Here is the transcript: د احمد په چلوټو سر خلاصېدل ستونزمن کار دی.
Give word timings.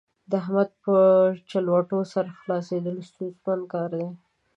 د 0.29 0.31
احمد 0.41 0.69
په 0.83 0.95
چلوټو 1.51 1.99
سر 2.13 2.25
خلاصېدل 2.39 2.95
ستونزمن 3.09 3.59
کار 3.73 3.91
دی. 3.99 4.07